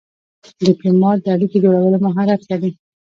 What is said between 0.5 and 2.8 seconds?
ډيپلومات د اړیکو جوړولو مهارت لري.